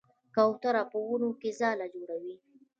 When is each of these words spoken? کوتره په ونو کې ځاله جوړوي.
کوتره 0.35 0.83
په 0.91 0.97
ونو 1.07 1.29
کې 1.39 1.49
ځاله 1.59 1.85
جوړوي. 1.95 2.35